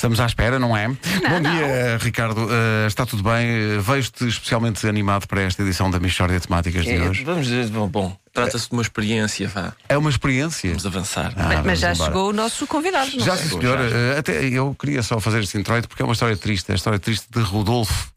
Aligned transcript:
Estamos 0.00 0.18
à 0.18 0.24
espera, 0.24 0.58
não 0.58 0.74
é? 0.74 0.88
Bom 0.88 0.96
dia, 1.42 1.98
Ricardo. 2.00 2.46
Uh, 2.46 2.86
está 2.86 3.04
tudo 3.04 3.22
bem? 3.22 3.76
Uh, 3.76 3.82
Vejo-te 3.82 4.26
especialmente 4.26 4.86
animado 4.88 5.26
para 5.26 5.42
esta 5.42 5.60
edição 5.62 5.90
da 5.90 6.00
Michórdia 6.00 6.40
Temáticas 6.40 6.86
de 6.86 6.92
É, 6.92 7.02
hoje. 7.06 7.22
vamos 7.22 7.46
dizer, 7.46 7.66
bom, 7.66 7.86
bom 7.86 8.16
trata-se 8.32 8.66
de 8.66 8.72
uma 8.72 8.80
experiência, 8.80 9.46
vá. 9.48 9.74
É 9.90 9.98
uma 9.98 10.08
experiência. 10.08 10.70
Vamos 10.70 10.86
avançar. 10.86 11.34
Ah, 11.36 11.48
Mas, 11.48 11.56
vamos 11.64 11.78
já 11.80 11.92
embora. 11.92 12.10
chegou 12.10 12.30
o 12.30 12.32
nosso 12.32 12.66
convidado. 12.66 13.10
não 13.14 13.26
Já, 13.26 13.36
sei. 13.36 13.48
sim, 13.50 13.60
senhor. 13.60 13.78
Uh, 13.78 14.18
até 14.18 14.42
eu 14.42 14.74
queria 14.80 15.02
só 15.02 15.20
fazer 15.20 15.40
este 15.42 15.58
introito 15.58 15.86
porque 15.86 16.00
é 16.00 16.06
uma 16.06 16.14
história 16.14 16.34
triste. 16.34 16.70
É 16.70 16.72
a 16.72 16.76
história 16.76 16.98
triste 16.98 17.26
de 17.30 17.40
Rodolfo. 17.42 18.10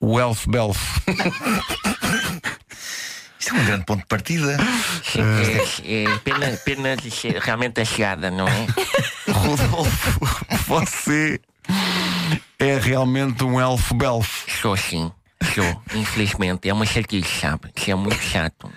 O 0.00 0.18
Elf 0.18 0.46
Belf. 0.46 0.80
Isto 3.40 3.56
é 3.56 3.58
um 3.58 3.64
grande 3.64 3.84
ponto 3.86 4.00
de 4.00 4.06
partida. 4.06 4.58
É, 5.16 6.04
é 6.04 6.18
pena, 6.18 6.46
pena 6.62 6.96
de 6.96 7.10
ser 7.10 7.38
realmente 7.38 7.80
a 7.80 7.84
chegada, 7.86 8.30
não 8.30 8.46
é? 8.46 8.66
Rodolfo, 9.32 10.20
você 10.66 11.40
é 12.58 12.78
realmente 12.78 13.42
um 13.42 13.58
Elf 13.58 13.92
Belf. 13.94 14.44
Sou 14.60 14.76
sim, 14.76 15.10
sou. 15.54 15.82
Infelizmente, 15.98 16.68
é 16.68 16.72
uma 16.74 16.84
chatice, 16.84 17.40
sabe? 17.40 17.70
Isso 17.74 17.90
é 17.90 17.94
muito 17.94 18.20
chato. 18.20 18.70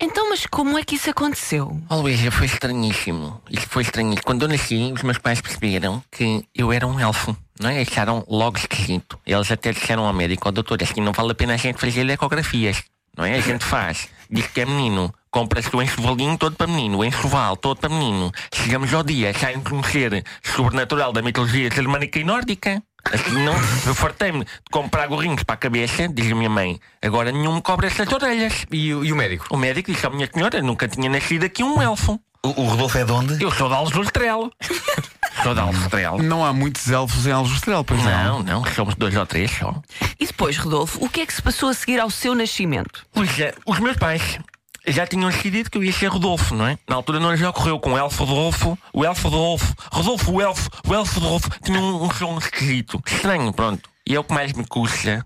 Então, 0.00 0.28
mas 0.30 0.46
como 0.46 0.76
é 0.76 0.84
que 0.84 0.96
isso 0.96 1.10
aconteceu? 1.10 1.80
Oh, 1.88 1.96
Luísa, 1.96 2.30
foi 2.30 2.46
estranhíssimo. 2.46 3.40
Isso 3.48 3.68
foi 3.68 3.82
estranhíssimo. 3.82 4.24
Quando 4.24 4.42
eu 4.42 4.48
nasci, 4.48 4.92
os 4.94 5.02
meus 5.02 5.18
pais 5.18 5.40
perceberam 5.40 6.02
que 6.10 6.44
eu 6.54 6.72
era 6.72 6.86
um 6.86 6.98
elfo. 6.98 7.36
Não 7.60 7.70
é? 7.70 7.82
Acharam 7.82 8.24
logo 8.28 8.58
esquisito. 8.58 9.18
Eles 9.24 9.50
até 9.50 9.72
disseram 9.72 10.04
ao 10.04 10.12
médico, 10.12 10.46
ao 10.46 10.52
doutor, 10.52 10.82
assim 10.82 11.00
não 11.00 11.12
vale 11.12 11.32
a 11.32 11.34
pena 11.34 11.54
a 11.54 11.56
gente 11.56 11.80
fazer 11.80 12.08
ecografias. 12.08 12.82
Não 13.18 13.24
é? 13.24 13.34
A 13.34 13.40
gente 13.40 13.64
faz. 13.64 14.08
Diz 14.30 14.46
que 14.46 14.60
é 14.60 14.64
menino. 14.64 15.12
Compra-se 15.30 15.74
o 15.74 15.82
enxovalinho 15.82 16.38
todo 16.38 16.54
para 16.56 16.68
menino, 16.68 16.98
o 16.98 17.04
enxoval 17.04 17.56
todo 17.56 17.76
para 17.78 17.88
menino. 17.90 18.30
Chegamos 18.54 18.94
ao 18.94 19.02
dia, 19.02 19.34
sai 19.34 19.56
um 19.56 19.82
ser 19.82 20.24
sobrenatural 20.42 21.12
da 21.12 21.20
mitologia 21.20 21.68
germânica 21.70 22.18
e 22.18 22.24
nórdica. 22.24 22.80
Assim 23.12 23.42
não, 23.44 23.54
eu 23.86 23.94
fartei-me 23.94 24.44
de 24.44 24.50
comprar 24.70 25.06
gorrinhos 25.08 25.42
para 25.42 25.54
a 25.54 25.58
cabeça, 25.58 26.08
diz 26.08 26.30
a 26.30 26.34
minha 26.34 26.48
mãe. 26.48 26.78
Agora 27.02 27.32
nenhum 27.32 27.56
me 27.56 27.62
cobre 27.62 27.88
essas 27.88 28.10
orelhas. 28.12 28.64
E, 28.70 28.94
o- 28.94 29.04
e 29.04 29.12
o 29.12 29.16
médico? 29.16 29.46
O 29.50 29.56
médico 29.56 29.90
disse 29.92 30.06
à 30.06 30.10
minha 30.10 30.28
senhora, 30.32 30.62
nunca 30.62 30.86
tinha 30.88 31.10
nascido 31.10 31.44
aqui 31.44 31.62
um 31.64 31.80
elfo. 31.82 32.20
O, 32.44 32.48
o 32.48 32.64
Rodolfo 32.66 32.96
é 32.98 33.04
de 33.04 33.12
onde? 33.12 33.42
Eu 33.42 33.50
sou 33.50 33.68
de 33.68 33.74
Aljustrel. 33.74 34.50
sou 34.62 34.76
de 35.42 35.60
Aljustrel. 35.60 36.18
Não 36.18 36.44
há 36.44 36.52
muitos 36.52 36.90
elfos 36.90 37.26
em 37.26 37.32
Aljustrel, 37.32 37.84
pois 37.84 38.02
não. 38.02 38.42
Não, 38.42 38.42
não, 38.42 38.64
somos 38.74 38.94
dois 38.94 39.16
ou 39.16 39.26
três 39.26 39.50
só. 39.50 39.74
E 40.18 40.26
depois, 40.26 40.56
Rodolfo, 40.56 41.04
o 41.04 41.08
que 41.08 41.20
é 41.20 41.26
que 41.26 41.32
se 41.32 41.42
passou 41.42 41.68
a 41.68 41.74
seguir 41.74 42.00
ao 42.00 42.10
seu 42.10 42.34
nascimento? 42.34 43.06
Pois 43.12 43.38
é, 43.38 43.54
os 43.66 43.78
meus 43.78 43.96
pais 43.96 44.38
já 44.86 45.06
tinham 45.06 45.30
decidido 45.30 45.70
que 45.70 45.78
eu 45.78 45.84
ia 45.84 45.92
ser 45.92 46.08
Rodolfo, 46.08 46.54
não 46.54 46.66
é? 46.66 46.78
Na 46.88 46.96
altura 46.96 47.20
não 47.20 47.32
lhes 47.32 47.42
ocorreu 47.42 47.78
com 47.78 47.92
o 47.92 47.98
Elfo 47.98 48.24
Rodolfo, 48.24 48.78
o 48.92 49.04
Elfo 49.04 49.28
Rodolfo, 49.28 49.74
Rodolfo, 49.92 50.32
o 50.32 50.40
Elfo, 50.40 50.70
o 50.86 50.94
Elfo 50.94 51.20
Rodolfo, 51.20 51.50
tinha 51.62 51.78
um, 51.78 52.04
um 52.04 52.10
som 52.10 52.38
esquisito, 52.38 53.00
estranho, 53.06 53.52
pronto. 53.52 53.88
E 54.06 54.14
é 54.14 54.20
o 54.20 54.24
que 54.24 54.32
mais 54.32 54.52
me 54.52 54.66
custa, 54.66 55.24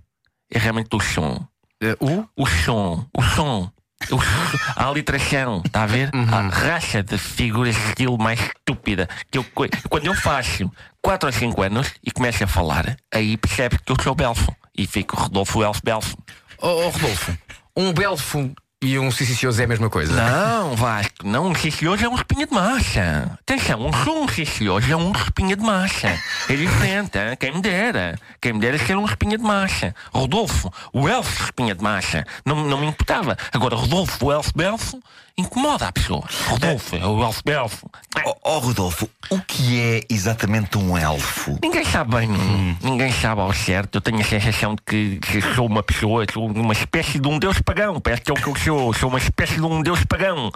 é 0.51 0.59
realmente 0.59 0.89
o 0.93 1.01
som. 1.01 1.47
Eh, 1.81 1.97
o? 2.01 2.25
O 2.37 2.47
som, 2.47 3.07
o 3.17 3.23
som. 3.23 3.71
A 4.77 4.87
aliteração, 4.87 5.63
está 5.65 5.83
a 5.83 5.87
ver? 5.87 6.11
A 6.31 6.41
racha 6.49 7.03
de 7.03 7.17
figuras 7.19 7.75
de 7.75 7.81
estilo 7.89 8.19
mais 8.19 8.41
estúpida. 8.41 9.09
Que 9.31 9.39
eu, 9.39 9.47
quando 9.89 10.07
eu 10.07 10.15
faço 10.15 10.71
4 11.01 11.29
ou 11.29 11.33
5 11.33 11.63
anos 11.63 11.93
e 12.05 12.11
começo 12.11 12.45
a 12.45 12.47
falar, 12.47 12.97
aí 13.13 13.37
percebe 13.37 13.79
que 13.79 13.93
eu 13.93 13.97
sou 14.03 14.15
belfo. 14.15 14.55
E 14.77 14.87
fico 14.87 15.17
Rodolfo 15.17 15.63
Elfo 15.63 15.81
Belfo. 15.85 16.17
Oh, 16.59 16.69
oh, 16.69 16.89
Rodolfo, 16.89 17.37
um 17.77 17.93
belfo 17.93 18.53
e 18.83 18.99
um 18.99 19.11
cicicioso 19.13 19.61
é 19.61 19.65
a 19.65 19.69
mesma 19.69 19.89
coisa? 19.89 20.13
Não, 20.13 20.75
Vasco, 20.75 21.12
não, 21.25 21.49
um 21.49 21.55
cicioso 21.55 22.05
é 22.05 22.09
um 22.09 22.15
espinha 22.15 22.47
de 22.47 22.53
massa. 22.53 23.39
Atenção, 23.41 23.81
um 23.81 24.23
um 24.23 24.29
cicioso 24.29 24.91
é 24.91 24.97
um 24.97 25.13
espinha 25.13 25.57
de 25.57 25.63
massa. 25.63 26.19
É 26.49 26.57
diferente, 26.57 27.19
hein? 27.19 27.37
quem 27.39 27.53
me 27.55 27.61
dera. 27.61 28.19
Quem 28.41 28.53
me 28.53 28.59
dera 28.61 28.79
ser 28.79 28.97
um 28.97 29.05
espinha 29.05 29.39
de 29.39 29.45
massa. 29.45 29.95
Rodolfo, 30.13 30.73
o 30.93 31.09
elfo 31.09 31.45
espinha 31.45 31.75
de 31.75 31.83
massa, 31.83 32.25
não, 32.45 32.65
não 32.65 32.79
me 32.79 32.87
importava. 32.87 33.37
Agora, 33.53 33.77
Rodolfo, 33.77 34.27
o 34.27 34.33
elfo 34.33 34.53
belfo, 34.57 35.01
incomoda 35.37 35.89
a 35.89 35.93
pessoa. 35.93 36.25
Rodolfo, 36.47 36.97
é 36.97 37.07
o 37.07 37.23
elfo 37.23 37.43
belfo. 37.45 37.91
Oh, 38.25 38.35
oh, 38.45 38.59
Rodolfo, 38.59 39.09
o 39.31 39.41
que 39.41 39.81
é 39.81 40.01
exatamente 40.11 40.77
um 40.79 40.97
elfo? 40.97 41.59
Ninguém 41.63 41.85
sabe 41.85 42.17
bem, 42.17 42.31
Hum. 42.31 42.77
ninguém 42.83 43.13
sabe 43.13 43.41
ao 43.41 43.53
certo. 43.53 43.97
Eu 43.97 44.01
tenho 44.01 44.21
a 44.21 44.25
sensação 44.25 44.75
de 44.75 44.83
que, 44.85 45.17
que 45.19 45.41
sou 45.55 45.67
uma 45.67 45.83
pessoa, 45.83 46.25
sou 46.33 46.47
uma 46.47 46.73
espécie 46.73 47.19
de 47.19 47.29
um 47.29 47.39
deus 47.39 47.61
pagão. 47.61 48.01
Parece 48.01 48.23
que 48.23 48.31
é 48.31 48.35
o 48.35 48.37
que 48.37 48.47
eu 48.49 48.57
sou. 48.57 48.93
Sou 48.95 49.09
uma 49.09 49.19
espécie 49.19 49.55
de 49.55 49.63
um 49.63 49.83
deus 49.83 50.05
pagão. 50.05 50.51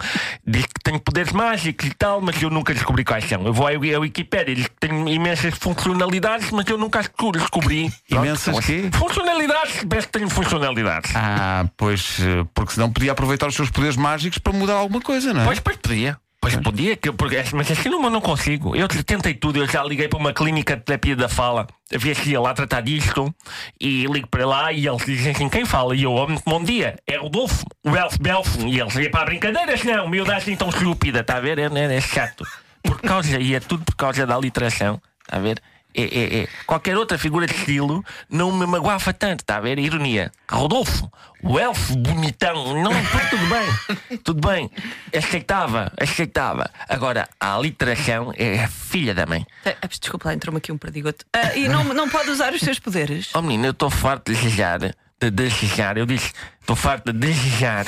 Diz 0.45 0.65
que 0.65 0.81
tenho 0.83 0.99
poderes 0.99 1.31
mágicos 1.31 1.87
e 1.87 1.93
tal, 1.93 2.21
mas 2.21 2.41
eu 2.41 2.49
nunca 2.49 2.73
descobri 2.73 3.03
quais 3.03 3.25
são. 3.25 3.43
Eu 3.45 3.53
vou 3.53 3.67
à 3.67 3.71
à 3.71 3.99
Wikipédia, 3.99 4.55
diz 4.55 4.67
que 4.67 4.75
tenho 4.79 5.07
imensas 5.09 5.53
funcionalidades, 5.55 6.51
mas 6.51 6.65
eu 6.67 6.77
nunca 6.77 6.99
as 6.99 7.09
descobri. 7.31 7.91
Imensas 8.09 8.53
Pronto, 8.53 8.65
quê? 8.65 8.89
Funcionalidades, 8.93 9.83
parece 9.87 10.07
que 10.07 10.13
tenho 10.13 10.29
funcionalidades. 10.29 11.11
Ah, 11.15 11.65
pois, 11.77 12.19
eh, 12.19 12.45
porque 12.53 12.73
senão 12.73 12.91
podia 12.91 13.11
aproveitar 13.11 13.47
os 13.47 13.55
seus 13.55 13.69
poderes 13.69 13.95
mágicos 13.95 14.37
para 14.39 14.53
mudar 14.53 14.66
alguma 14.73 15.01
coisa, 15.01 15.33
não 15.33 15.41
é? 15.41 15.45
Pois, 15.45 15.59
pois 15.59 15.77
podia. 15.77 16.17
Pois 16.39 16.55
podia, 16.55 16.95
que 16.95 17.11
porque, 17.11 17.43
mas 17.53 17.69
assim 17.69 17.89
não, 17.89 18.09
não 18.09 18.21
consigo. 18.21 18.75
Eu 18.75 18.87
tentei 18.87 19.33
tudo, 19.33 19.59
eu 19.59 19.67
já 19.67 19.83
liguei 19.83 20.07
para 20.07 20.19
uma 20.19 20.31
clínica 20.31 20.77
de 20.77 20.83
terapia 20.83 21.15
da 21.15 21.27
fala, 21.27 21.67
a 21.93 21.97
ver 21.97 22.15
se 22.15 22.29
ia 22.29 22.39
lá 22.39 22.53
tratar 22.53 22.81
disto, 22.81 23.33
e 23.81 24.05
ligo 24.05 24.27
para 24.27 24.45
lá 24.45 24.71
e 24.71 24.87
eles 24.87 25.03
dizem 25.05 25.33
assim: 25.33 25.49
quem 25.49 25.65
fala? 25.65 25.95
E 25.95 26.03
eu, 26.03 26.13
oh, 26.13 26.27
bom 26.45 26.63
dia, 26.63 26.95
é 27.05 27.17
Rodolfo, 27.17 27.65
o 27.83 27.95
Elfo 27.95 28.21
Belfo. 28.21 28.67
E 28.67 28.79
eles, 28.79 28.95
é 28.95 29.09
para 29.09 29.25
brincadeiras, 29.25 29.83
não, 29.83 30.07
miudagem 30.07 30.55
tão 30.55 30.69
estúpida, 30.69 31.19
está 31.19 31.37
a 31.37 31.41
ver? 31.41 31.57
É, 31.59 31.63
é, 31.63 31.95
é 31.95 32.01
chato. 32.01 32.45
Por 32.83 33.01
causa, 33.01 33.39
e 33.39 33.55
é 33.55 33.59
tudo 33.59 33.83
por 33.83 33.95
causa 33.95 34.25
da 34.25 34.37
literação, 34.37 35.01
está 35.25 35.37
a 35.37 35.39
ver? 35.41 35.61
É, 35.93 36.03
é, 36.03 36.39
é. 36.43 36.47
Qualquer 36.65 36.95
outra 36.97 37.17
figura 37.17 37.47
de 37.47 37.53
estilo 37.53 38.03
não 38.29 38.51
me 38.51 38.65
magoava 38.67 39.11
tanto, 39.13 39.39
está 39.41 39.57
a 39.57 39.59
ver? 39.61 39.79
Ironia. 39.79 40.31
Rodolfo, 40.49 41.11
o 41.41 41.57
elfo 41.59 41.95
bonitão, 41.97 42.81
não, 42.83 42.91
tudo, 42.91 43.29
tudo 43.29 43.45
bem, 43.47 44.17
tudo 44.23 44.47
bem. 44.47 44.71
Aceitava, 45.15 45.91
aceitava. 45.99 46.69
Agora, 46.87 47.27
a 47.39 47.57
literação 47.57 48.31
é 48.37 48.63
a 48.63 48.67
filha 48.67 49.15
da 49.15 49.25
mãe. 49.25 49.45
Ah, 49.65 49.87
Desculpa 49.87 50.29
lá, 50.29 50.35
entrou-me 50.35 50.57
aqui 50.59 50.71
um 50.71 50.77
perdigoto. 50.77 51.25
Ah, 51.33 51.55
e 51.55 51.67
não, 51.67 51.83
não 51.83 52.07
pode 52.09 52.29
usar 52.29 52.53
os 52.53 52.61
seus 52.61 52.77
poderes? 52.79 53.29
Oh 53.33 53.41
menino, 53.41 53.65
eu 53.65 53.71
estou 53.71 53.89
farto 53.89 54.31
de 54.31 54.39
desejar, 54.39 54.79
de 54.79 55.31
desejar, 55.31 55.97
eu 55.97 56.05
disse, 56.05 56.31
estou 56.61 56.75
farto 56.75 57.11
de 57.11 57.19
desejar, 57.19 57.85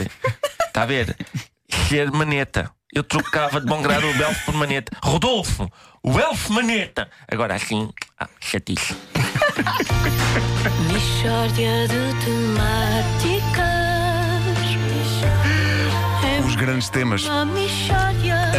está 0.67 0.81
a 0.81 0.85
ver? 0.85 1.15
Ser 1.87 2.11
maneta. 2.11 2.71
Eu 2.91 3.03
trocava 3.03 3.61
de 3.61 3.67
bom 3.67 3.83
grado 3.83 4.07
o 4.07 4.23
elfo 4.23 4.45
por 4.45 4.55
maneta. 4.55 4.91
Rodolfo, 5.03 5.71
o 6.01 6.19
elfo 6.19 6.51
maneta. 6.51 7.07
Agora 7.31 7.53
assim, 7.53 7.89
ah, 8.19 8.27
chatice. 8.39 8.95
De 11.55 12.25
temáticas. 12.25 13.69
Os 16.47 16.55
grandes 16.55 16.89
temas. 16.89 17.27
A 17.29 17.45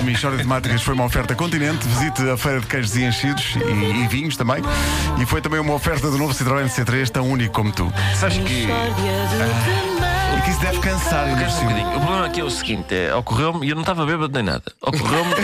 Michórdia 0.03 0.39
de 0.39 0.45
Temáticas 0.45 0.83
foi 0.83 0.95
uma 0.95 1.07
oferta 1.07 1.35
continente. 1.35 1.87
Visite 1.89 2.23
a 2.31 2.37
Feira 2.37 2.61
de 2.61 2.67
Queijos 2.67 2.97
e 2.97 3.03
Enchidos 3.03 3.57
e, 3.57 4.05
e 4.05 4.07
vinhos 4.07 4.37
também. 4.37 4.63
E 5.21 5.27
foi 5.27 5.41
também 5.41 5.59
uma 5.59 5.75
oferta 5.75 6.09
do 6.09 6.17
novo 6.17 6.33
Citroën 6.33 6.69
C3, 6.69 7.09
tão 7.11 7.29
único 7.29 7.53
como 7.53 7.73
tu. 7.73 7.93
Sabes 8.15 8.39
que. 8.39 8.43
Mishória 8.45 10.10
de 10.31 10.37
temáticas. 10.37 10.39
E 10.39 10.43
que 10.43 10.51
isso 10.51 10.61
deve 10.61 10.81
cansar, 10.81 11.25
ainda 11.27 11.45
por 11.45 11.47
um 11.47 11.51
cima. 11.51 11.71
O 11.97 12.01
problema 12.01 12.27
aqui 12.27 12.41
é 12.41 12.45
o 12.45 12.51
seguinte: 12.51 12.95
é, 12.95 13.15
ocorreu-me, 13.15 13.67
e 13.67 13.71
eu 13.71 13.75
não 13.75 13.83
estava 13.83 14.07
bêbado 14.07 14.33
nem 14.33 14.43
nada, 14.43 14.73
ocorreu-me. 14.81 15.35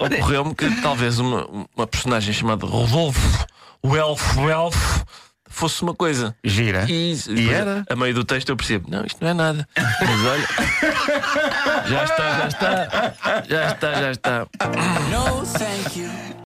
ocorreu-me 0.18 0.54
que 0.54 0.80
talvez 0.80 1.18
uma, 1.18 1.46
uma 1.76 1.86
personagem 1.86 2.32
chamada 2.32 2.66
Rodolfo, 2.66 3.46
o 3.82 3.96
elfo, 3.96 4.40
o 4.40 4.50
elfo, 4.50 5.04
fosse 5.48 5.82
uma 5.82 5.94
coisa. 5.94 6.34
Gira. 6.42 6.86
E, 6.88 7.12
E 7.12 7.16
depois, 7.16 7.50
era? 7.50 7.84
A 7.88 7.96
meio 7.96 8.14
do 8.14 8.24
texto 8.24 8.48
eu 8.48 8.56
percebo: 8.56 8.90
não, 8.90 9.04
isto 9.04 9.18
não 9.20 9.30
é 9.30 9.34
nada. 9.34 9.68
Mas 9.76 10.24
olha. 10.24 10.48
Já 11.90 12.04
está, 12.04 12.38
já 12.38 12.46
está. 12.46 13.14
Já 13.48 13.66
está, 13.72 13.94
já 13.94 14.10
está. 14.12 14.46